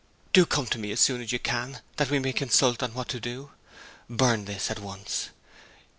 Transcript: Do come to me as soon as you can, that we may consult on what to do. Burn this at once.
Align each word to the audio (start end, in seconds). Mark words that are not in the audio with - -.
Do 0.33 0.47
come 0.47 0.65
to 0.65 0.79
me 0.79 0.89
as 0.91 0.99
soon 0.99 1.21
as 1.21 1.31
you 1.31 1.37
can, 1.37 1.79
that 1.97 2.09
we 2.09 2.17
may 2.17 2.33
consult 2.33 2.81
on 2.81 2.95
what 2.95 3.07
to 3.09 3.19
do. 3.19 3.51
Burn 4.09 4.45
this 4.45 4.71
at 4.71 4.79
once. 4.79 5.29